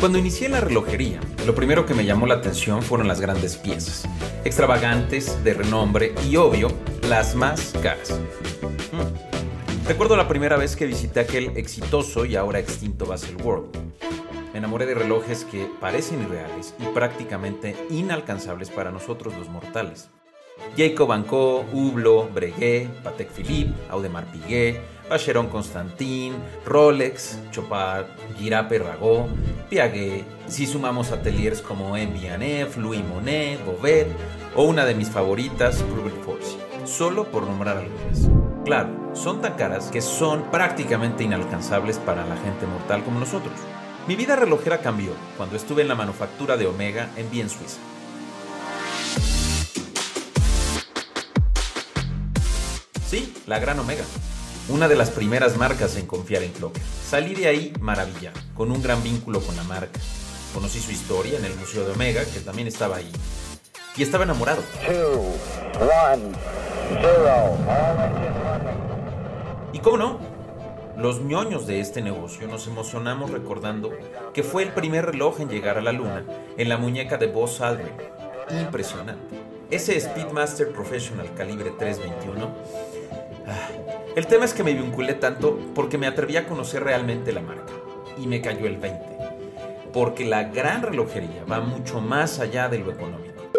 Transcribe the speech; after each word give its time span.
Cuando 0.00 0.16
inicié 0.16 0.48
la 0.48 0.62
relojería, 0.62 1.20
lo 1.44 1.54
primero 1.54 1.84
que 1.84 1.92
me 1.92 2.06
llamó 2.06 2.26
la 2.26 2.36
atención 2.36 2.82
fueron 2.82 3.06
las 3.06 3.20
grandes 3.20 3.58
piezas, 3.58 4.08
extravagantes, 4.46 5.44
de 5.44 5.52
renombre 5.52 6.14
y 6.26 6.36
obvio, 6.36 6.68
las 7.06 7.34
más 7.34 7.74
caras. 7.82 8.18
Hmm. 8.92 9.86
Recuerdo 9.86 10.16
la 10.16 10.26
primera 10.26 10.56
vez 10.56 10.74
que 10.74 10.86
visité 10.86 11.20
aquel 11.20 11.54
exitoso 11.54 12.24
y 12.24 12.34
ahora 12.34 12.60
extinto 12.60 13.04
World. 13.44 13.76
Me 14.54 14.58
enamoré 14.58 14.86
de 14.86 14.94
relojes 14.94 15.44
que 15.44 15.68
parecen 15.82 16.22
irreales 16.22 16.74
y 16.78 16.86
prácticamente 16.94 17.76
inalcanzables 17.90 18.70
para 18.70 18.90
nosotros 18.90 19.34
los 19.36 19.50
mortales. 19.50 20.08
Jacob 20.78 21.08
Banco, 21.08 21.66
Hublot, 21.74 22.32
Breguet, 22.32 22.88
Patek 23.02 23.30
Philippe, 23.32 23.74
Audemars 23.90 24.28
Piguet, 24.28 24.80
Vacheron 25.10 25.48
Constantin, 25.48 26.34
Rolex, 26.64 27.36
Chopard, 27.50 28.06
Girard 28.38 28.68
Perregaux, 28.68 29.28
Piaget, 29.68 30.24
si 30.46 30.66
sumamos 30.66 31.10
ateliers 31.10 31.60
como 31.60 31.96
MBNF, 31.96 32.76
Louis 32.76 33.04
Monet, 33.04 33.62
Bovet 33.66 34.06
o 34.54 34.62
una 34.62 34.84
de 34.84 34.94
mis 34.94 35.10
favoritas, 35.10 35.84
Rubel 35.90 36.12
Force, 36.24 36.56
solo 36.84 37.24
por 37.24 37.42
nombrar 37.42 37.78
algunas. 37.78 38.30
Claro, 38.64 39.10
son 39.12 39.40
tan 39.40 39.54
caras 39.54 39.90
que 39.90 40.00
son 40.00 40.44
prácticamente 40.52 41.24
inalcanzables 41.24 41.98
para 41.98 42.24
la 42.24 42.36
gente 42.36 42.66
mortal 42.66 43.02
como 43.02 43.18
nosotros. 43.18 43.54
Mi 44.06 44.14
vida 44.14 44.36
relojera 44.36 44.78
cambió 44.78 45.10
cuando 45.36 45.56
estuve 45.56 45.82
en 45.82 45.88
la 45.88 45.96
manufactura 45.96 46.56
de 46.56 46.68
Omega 46.68 47.10
en 47.16 47.28
Bien, 47.32 47.50
Suiza. 47.50 47.78
Sí, 53.08 53.34
la 53.48 53.58
gran 53.58 53.76
Omega. 53.80 54.04
Una 54.70 54.86
de 54.86 54.94
las 54.94 55.10
primeras 55.10 55.56
marcas 55.56 55.96
en 55.96 56.06
confiar 56.06 56.44
en 56.44 56.52
Clocker. 56.52 56.80
Salí 57.04 57.34
de 57.34 57.48
ahí 57.48 57.72
maravillado, 57.80 58.38
con 58.54 58.70
un 58.70 58.80
gran 58.80 59.02
vínculo 59.02 59.40
con 59.40 59.56
la 59.56 59.64
marca. 59.64 59.98
Conocí 60.54 60.78
su 60.78 60.92
historia 60.92 61.38
en 61.38 61.44
el 61.44 61.56
Museo 61.56 61.84
de 61.84 61.90
Omega, 61.90 62.22
que 62.24 62.38
también 62.38 62.68
estaba 62.68 62.98
ahí. 62.98 63.10
Y 63.96 64.04
estaba 64.04 64.22
enamorado. 64.22 64.62
¿Y 69.72 69.78
cómo 69.80 69.96
no? 69.96 70.20
Los 70.96 71.20
ñoños 71.20 71.66
de 71.66 71.80
este 71.80 72.00
negocio 72.00 72.46
nos 72.46 72.68
emocionamos 72.68 73.30
recordando 73.30 73.90
que 74.32 74.44
fue 74.44 74.62
el 74.62 74.72
primer 74.72 75.04
reloj 75.04 75.40
en 75.40 75.48
llegar 75.48 75.78
a 75.78 75.80
la 75.80 75.90
luna 75.90 76.24
en 76.56 76.68
la 76.68 76.78
muñeca 76.78 77.16
de 77.16 77.26
Buzz 77.26 77.60
Aldrin. 77.60 77.90
Impresionante. 78.50 79.34
Ese 79.68 80.00
Speedmaster 80.00 80.70
Professional 80.72 81.32
calibre 81.34 81.72
321 81.76 82.99
el 84.16 84.26
tema 84.26 84.44
es 84.44 84.54
que 84.54 84.64
me 84.64 84.74
vinculé 84.74 85.14
tanto 85.14 85.58
porque 85.74 85.96
me 85.96 86.06
atreví 86.06 86.36
a 86.36 86.46
conocer 86.46 86.82
realmente 86.82 87.32
la 87.32 87.42
marca 87.42 87.72
y 88.18 88.26
me 88.26 88.40
cayó 88.40 88.66
el 88.66 88.76
20. 88.76 89.06
Porque 89.92 90.24
la 90.24 90.44
gran 90.44 90.82
relojería 90.82 91.44
va 91.44 91.60
mucho 91.60 92.00
más 92.00 92.38
allá 92.40 92.68
de 92.68 92.78
lo 92.78 92.90
económico. 92.92 93.50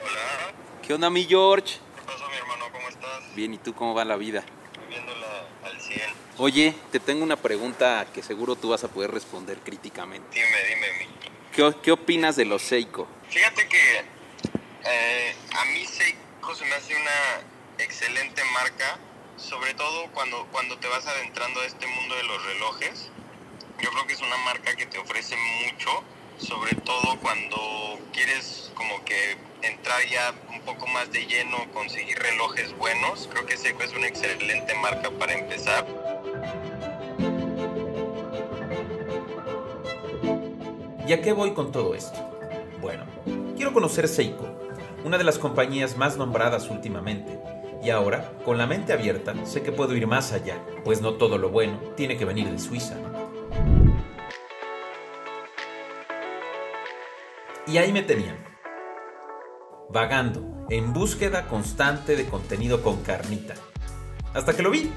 Hola. 0.00 0.52
¿Qué 0.82 0.94
onda, 0.94 1.10
mi 1.10 1.24
George? 1.24 1.78
¿Qué 1.96 2.02
pasa, 2.06 2.28
mi 2.28 2.36
hermano? 2.36 2.64
¿Cómo 2.72 2.88
estás? 2.88 3.34
Bien, 3.34 3.54
¿y 3.54 3.58
tú 3.58 3.74
cómo 3.74 3.94
va 3.94 4.04
la 4.04 4.16
vida? 4.16 4.44
Viviéndola 4.88 5.46
al 5.64 5.80
100. 5.80 6.00
Oye, 6.38 6.74
te 6.90 7.00
tengo 7.00 7.22
una 7.22 7.36
pregunta 7.36 8.06
que 8.12 8.22
seguro 8.22 8.56
tú 8.56 8.70
vas 8.70 8.84
a 8.84 8.88
poder 8.88 9.10
responder 9.10 9.58
críticamente. 9.58 10.28
Dime, 10.32 10.46
dime, 10.68 10.86
mi. 10.98 11.08
¿Qué, 11.54 11.74
qué 11.82 11.92
opinas 11.92 12.36
de 12.36 12.44
los 12.44 12.62
Seiko? 12.62 13.08
Fíjate 13.28 13.57
eh, 14.90 15.34
a 15.54 15.64
mí 15.66 15.84
Seiko 15.86 16.54
se 16.54 16.64
me 16.64 16.74
hace 16.74 16.94
una 16.94 17.42
excelente 17.78 18.42
marca, 18.54 18.98
sobre 19.36 19.74
todo 19.74 20.06
cuando, 20.12 20.46
cuando 20.50 20.78
te 20.78 20.88
vas 20.88 21.06
adentrando 21.06 21.60
a 21.60 21.66
este 21.66 21.86
mundo 21.86 22.16
de 22.16 22.24
los 22.24 22.44
relojes. 22.44 23.10
Yo 23.80 23.90
creo 23.90 24.06
que 24.06 24.14
es 24.14 24.20
una 24.20 24.36
marca 24.38 24.74
que 24.74 24.86
te 24.86 24.98
ofrece 24.98 25.36
mucho, 25.64 26.02
sobre 26.38 26.74
todo 26.74 27.18
cuando 27.20 27.98
quieres 28.12 28.72
como 28.74 29.04
que 29.04 29.36
entrar 29.62 30.04
ya 30.06 30.34
un 30.52 30.60
poco 30.62 30.86
más 30.88 31.10
de 31.12 31.26
lleno, 31.26 31.70
conseguir 31.72 32.18
relojes 32.18 32.76
buenos. 32.76 33.28
Creo 33.30 33.46
que 33.46 33.56
Seiko 33.56 33.82
es 33.82 33.92
una 33.92 34.08
excelente 34.08 34.74
marca 34.74 35.10
para 35.10 35.34
empezar. 35.34 35.86
¿Y 41.06 41.12
a 41.12 41.22
qué 41.22 41.32
voy 41.32 41.54
con 41.54 41.72
todo 41.72 41.94
esto? 41.94 42.18
Bueno, 42.80 43.06
quiero 43.56 43.72
conocer 43.72 44.08
Seiko, 44.08 44.67
una 45.04 45.18
de 45.18 45.24
las 45.24 45.38
compañías 45.38 45.96
más 45.96 46.16
nombradas 46.16 46.70
últimamente. 46.70 47.38
Y 47.82 47.90
ahora, 47.90 48.32
con 48.44 48.58
la 48.58 48.66
mente 48.66 48.92
abierta, 48.92 49.34
sé 49.46 49.62
que 49.62 49.72
puedo 49.72 49.94
ir 49.94 50.06
más 50.06 50.32
allá, 50.32 50.58
pues 50.84 51.00
no 51.00 51.14
todo 51.14 51.38
lo 51.38 51.50
bueno 51.50 51.78
tiene 51.96 52.16
que 52.16 52.24
venir 52.24 52.50
de 52.50 52.58
Suiza. 52.58 52.96
Y 57.66 57.76
ahí 57.76 57.92
me 57.92 58.02
tenían, 58.02 58.36
vagando, 59.90 60.66
en 60.70 60.92
búsqueda 60.92 61.46
constante 61.48 62.16
de 62.16 62.26
contenido 62.26 62.82
con 62.82 63.02
carnita. 63.02 63.54
Hasta 64.34 64.54
que 64.54 64.62
lo 64.62 64.70
vi. 64.70 64.90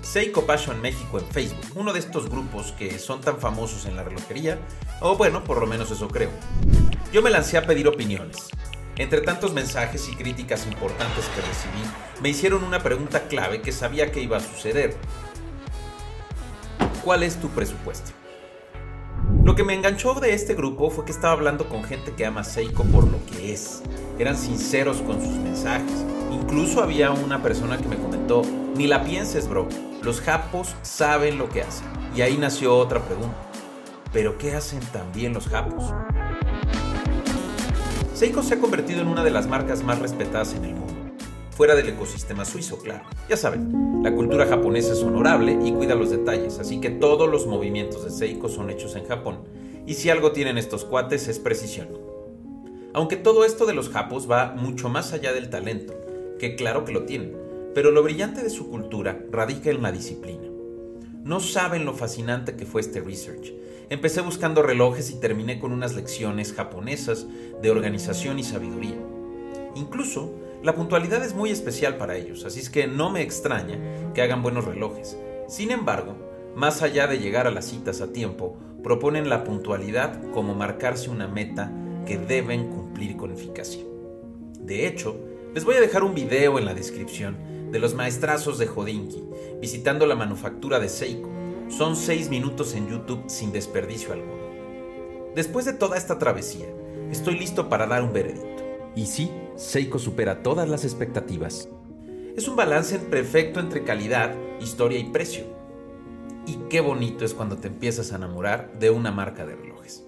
Seiko 0.00 0.44
Passion 0.44 0.82
México 0.82 1.18
en 1.18 1.26
Facebook, 1.26 1.64
uno 1.76 1.92
de 1.92 1.98
estos 1.98 2.28
grupos 2.28 2.72
que 2.72 2.98
son 2.98 3.22
tan 3.22 3.40
famosos 3.40 3.86
en 3.86 3.96
la 3.96 4.04
relojería, 4.04 4.58
o 5.00 5.16
bueno, 5.16 5.42
por 5.42 5.58
lo 5.58 5.66
menos 5.66 5.90
eso 5.90 6.08
creo. 6.08 6.28
Yo 7.10 7.22
me 7.22 7.30
lancé 7.30 7.56
a 7.56 7.66
pedir 7.66 7.88
opiniones, 7.88 8.50
entre 8.96 9.20
tantos 9.20 9.52
mensajes 9.52 10.08
y 10.08 10.14
críticas 10.14 10.66
importantes 10.66 11.24
que 11.34 11.40
recibí, 11.40 11.90
me 12.22 12.28
hicieron 12.28 12.62
una 12.62 12.82
pregunta 12.82 13.26
clave 13.28 13.60
que 13.60 13.72
sabía 13.72 14.12
que 14.12 14.20
iba 14.20 14.36
a 14.36 14.40
suceder. 14.40 14.96
¿Cuál 17.02 17.22
es 17.22 17.36
tu 17.40 17.48
presupuesto? 17.48 18.12
Lo 19.44 19.54
que 19.54 19.64
me 19.64 19.74
enganchó 19.74 20.14
de 20.14 20.32
este 20.32 20.54
grupo 20.54 20.90
fue 20.90 21.04
que 21.04 21.12
estaba 21.12 21.34
hablando 21.34 21.68
con 21.68 21.84
gente 21.84 22.12
que 22.12 22.24
ama 22.24 22.44
Seiko 22.44 22.84
por 22.84 23.06
lo 23.08 23.24
que 23.26 23.52
es. 23.52 23.82
Eran 24.18 24.38
sinceros 24.38 24.98
con 25.02 25.20
sus 25.20 25.36
mensajes. 25.36 26.04
Incluso 26.30 26.82
había 26.82 27.10
una 27.10 27.42
persona 27.42 27.76
que 27.76 27.88
me 27.88 27.96
comentó, 27.96 28.42
ni 28.74 28.86
la 28.86 29.04
pienses 29.04 29.48
bro, 29.48 29.68
los 30.02 30.20
japos 30.20 30.74
saben 30.82 31.36
lo 31.36 31.48
que 31.48 31.62
hacen. 31.62 31.86
Y 32.14 32.22
ahí 32.22 32.36
nació 32.38 32.76
otra 32.76 33.00
pregunta. 33.00 33.36
¿Pero 34.12 34.38
qué 34.38 34.54
hacen 34.54 34.80
también 34.92 35.34
los 35.34 35.48
japos? 35.48 35.92
Seiko 38.14 38.44
se 38.44 38.54
ha 38.54 38.60
convertido 38.60 39.00
en 39.00 39.08
una 39.08 39.24
de 39.24 39.32
las 39.32 39.48
marcas 39.48 39.82
más 39.82 39.98
respetadas 39.98 40.54
en 40.54 40.64
el 40.64 40.74
mundo, 40.76 40.94
fuera 41.50 41.74
del 41.74 41.88
ecosistema 41.88 42.44
suizo, 42.44 42.78
claro. 42.78 43.02
Ya 43.28 43.36
saben, 43.36 44.02
la 44.04 44.14
cultura 44.14 44.46
japonesa 44.46 44.92
es 44.92 45.02
honorable 45.02 45.58
y 45.64 45.72
cuida 45.72 45.96
los 45.96 46.10
detalles, 46.10 46.60
así 46.60 46.80
que 46.80 46.90
todos 46.90 47.28
los 47.28 47.48
movimientos 47.48 48.04
de 48.04 48.12
Seiko 48.12 48.48
son 48.48 48.70
hechos 48.70 48.94
en 48.94 49.04
Japón, 49.04 49.40
y 49.84 49.94
si 49.94 50.10
algo 50.10 50.30
tienen 50.30 50.58
estos 50.58 50.84
cuates 50.84 51.26
es 51.26 51.40
precisión. 51.40 51.88
Aunque 52.92 53.16
todo 53.16 53.44
esto 53.44 53.66
de 53.66 53.74
los 53.74 53.88
japos 53.88 54.30
va 54.30 54.54
mucho 54.56 54.88
más 54.88 55.12
allá 55.12 55.32
del 55.32 55.50
talento, 55.50 55.94
que 56.38 56.54
claro 56.54 56.84
que 56.84 56.92
lo 56.92 57.06
tienen, 57.06 57.36
pero 57.74 57.90
lo 57.90 58.04
brillante 58.04 58.44
de 58.44 58.50
su 58.50 58.70
cultura 58.70 59.24
radica 59.32 59.70
en 59.70 59.82
la 59.82 59.90
disciplina. 59.90 60.48
No 61.24 61.40
saben 61.40 61.84
lo 61.84 61.94
fascinante 61.94 62.54
que 62.54 62.64
fue 62.64 62.80
este 62.80 63.00
research. 63.00 63.52
Empecé 63.90 64.22
buscando 64.22 64.62
relojes 64.62 65.10
y 65.10 65.20
terminé 65.20 65.58
con 65.58 65.72
unas 65.72 65.94
lecciones 65.94 66.52
japonesas 66.52 67.26
de 67.60 67.70
organización 67.70 68.38
y 68.38 68.44
sabiduría. 68.44 68.98
Incluso, 69.74 70.32
la 70.62 70.74
puntualidad 70.74 71.22
es 71.22 71.34
muy 71.34 71.50
especial 71.50 71.98
para 71.98 72.16
ellos, 72.16 72.44
así 72.44 72.60
es 72.60 72.70
que 72.70 72.86
no 72.86 73.10
me 73.10 73.20
extraña 73.20 73.78
que 74.14 74.22
hagan 74.22 74.42
buenos 74.42 74.64
relojes. 74.64 75.18
Sin 75.48 75.70
embargo, 75.70 76.16
más 76.54 76.80
allá 76.80 77.06
de 77.06 77.18
llegar 77.18 77.46
a 77.46 77.50
las 77.50 77.66
citas 77.66 78.00
a 78.00 78.12
tiempo, 78.12 78.56
proponen 78.82 79.28
la 79.28 79.44
puntualidad 79.44 80.30
como 80.32 80.54
marcarse 80.54 81.10
una 81.10 81.28
meta 81.28 81.70
que 82.06 82.16
deben 82.16 82.70
cumplir 82.70 83.16
con 83.16 83.32
eficacia. 83.32 83.82
De 84.60 84.86
hecho, 84.86 85.16
les 85.54 85.64
voy 85.64 85.76
a 85.76 85.80
dejar 85.80 86.04
un 86.04 86.14
video 86.14 86.58
en 86.58 86.64
la 86.64 86.74
descripción 86.74 87.36
de 87.70 87.78
los 87.78 87.94
maestrazos 87.94 88.58
de 88.58 88.66
Jodinki, 88.66 89.22
visitando 89.60 90.06
la 90.06 90.14
manufactura 90.14 90.80
de 90.80 90.88
Seiko. 90.88 91.28
Son 91.68 91.96
seis 91.96 92.28
minutos 92.28 92.74
en 92.74 92.88
YouTube 92.88 93.24
sin 93.26 93.50
desperdicio 93.50 94.12
alguno. 94.12 94.44
Después 95.34 95.64
de 95.64 95.72
toda 95.72 95.96
esta 95.96 96.18
travesía, 96.18 96.66
estoy 97.10 97.38
listo 97.38 97.68
para 97.68 97.86
dar 97.86 98.02
un 98.02 98.12
veredicto. 98.12 98.62
Y 98.94 99.06
sí, 99.06 99.30
Seiko 99.56 99.98
supera 99.98 100.42
todas 100.42 100.68
las 100.68 100.84
expectativas. 100.84 101.68
Es 102.36 102.46
un 102.48 102.56
balance 102.56 102.98
perfecto 102.98 103.60
entre 103.60 103.82
calidad, 103.82 104.34
historia 104.60 104.98
y 104.98 105.04
precio. 105.04 105.44
Y 106.46 106.56
qué 106.68 106.80
bonito 106.80 107.24
es 107.24 107.34
cuando 107.34 107.56
te 107.56 107.68
empiezas 107.68 108.12
a 108.12 108.16
enamorar 108.16 108.78
de 108.78 108.90
una 108.90 109.10
marca 109.10 109.46
de 109.46 109.56
relojes. 109.56 110.04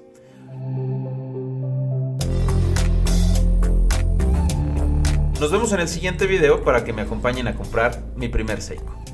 Nos 5.40 5.52
vemos 5.52 5.72
en 5.72 5.80
el 5.80 5.88
siguiente 5.88 6.26
video 6.26 6.62
para 6.62 6.84
que 6.84 6.92
me 6.92 7.02
acompañen 7.02 7.48
a 7.48 7.56
comprar 7.56 8.02
mi 8.14 8.28
primer 8.28 8.62
Seiko. 8.62 9.05